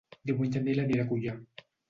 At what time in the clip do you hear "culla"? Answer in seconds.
1.13-1.37